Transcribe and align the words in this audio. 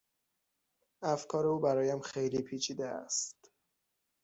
افکار 1.15 1.45
او 1.47 1.59
برایم 1.59 1.99
خیلی 2.01 2.41
پیچیده 2.41 2.87
است. 2.87 3.51